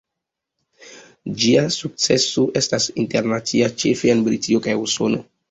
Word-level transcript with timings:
Ĝia 1.43 1.65
sukceso 1.75 2.47
estas 2.63 2.89
internacia, 3.05 3.71
ĉefe 3.85 4.13
en 4.17 4.27
Britio 4.31 4.65
kaj 4.67 4.77
Usono. 4.89 5.23